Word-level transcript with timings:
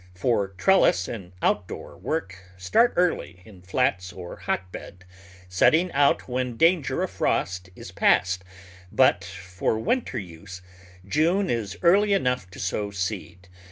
For 0.15 0.47
trellis 0.57 1.07
and 1.07 1.31
outdoor 1.43 1.95
work 1.95 2.35
start 2.57 2.91
early 2.95 3.43
in 3.45 3.61
flats 3.61 4.11
or 4.11 4.35
hotbed, 4.37 5.05
setting 5.47 5.91
out 5.91 6.27
when 6.27 6.57
danger 6.57 7.03
of 7.03 7.11
frost 7.11 7.69
is 7.75 7.91
past, 7.91 8.43
but 8.91 9.23
for 9.23 9.77
winter 9.77 10.17
use 10.17 10.63
June 11.07 11.51
is 11.51 11.77
early 11.83 12.13
enough 12.13 12.49
to 12.49 12.59
sow 12.59 12.89
seed. 12.89 13.47